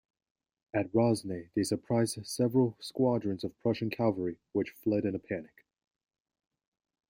[0.73, 5.63] At Rosnay, they surprised several squadrons of Prussian cavalry which fled in a panic.